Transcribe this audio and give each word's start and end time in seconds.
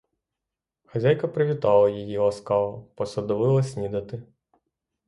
Хазяйка 0.85 1.27
привітала 1.27 1.89
її 1.89 2.17
ласкаво, 2.17 2.87
посадовила 2.95 3.63
снідати. 3.63 4.23